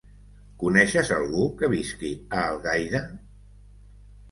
[0.63, 3.05] Coneixes algú que visqui a Algaida?